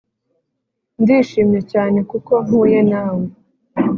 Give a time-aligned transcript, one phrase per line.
[1.01, 3.23] ndishimye cyane kuko mpuye nawe